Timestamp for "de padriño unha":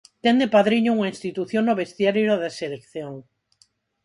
0.41-1.11